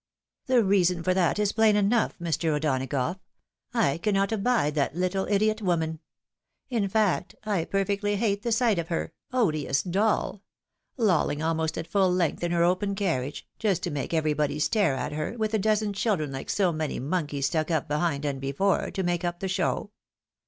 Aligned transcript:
"The 0.47 0.63
reason 0.63 1.03
for 1.03 1.13
that 1.13 1.37
is 1.37 1.51
plain 1.51 1.75
enough, 1.75 2.17
Mr. 2.17 2.55
O'Donagough— 2.55 3.19
I 3.91 3.99
cannot 3.99 4.31
abide 4.31 4.73
that 4.73 4.95
httle 4.95 5.29
idiot 5.29 5.61
woman; 5.61 5.99
in 6.71 6.89
fact, 6.89 7.35
I 7.43 7.65
perfectly 7.65 8.15
hate 8.15 8.41
the 8.41 8.51
sight 8.51 8.79
of 8.79 8.87
her— 8.87 9.13
odioiis 9.31 9.83
doU! 9.91 10.41
lolling 10.97 11.43
almost 11.43 11.77
at 11.77 11.87
fuU 11.87 12.17
length 12.17 12.43
in 12.43 12.49
her 12.51 12.63
open 12.63 12.95
carriage, 12.95 13.47
just 13.59 13.83
to 13.83 13.91
make 13.91 14.11
everybody 14.11 14.57
stare 14.57 14.95
at 14.95 15.11
her, 15.11 15.37
with 15.37 15.53
a 15.53 15.59
dozen 15.59 15.93
children 15.93 16.31
hke 16.31 16.49
so 16.49 16.71
many 16.71 16.97
monkeys 16.99 17.45
stuck 17.45 17.69
up 17.69 17.87
behind 17.87 18.25
and 18.25 18.41
before, 18.41 18.89
to 18.89 19.03
make 19.03 19.23
up 19.23 19.39
the 19.39 19.47
show." 19.47 19.91